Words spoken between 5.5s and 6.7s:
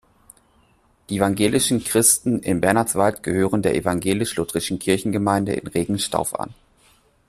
in Regenstauf an.